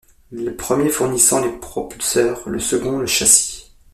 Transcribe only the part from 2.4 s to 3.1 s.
le second le